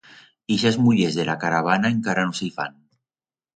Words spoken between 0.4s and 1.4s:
Ixas mullers de la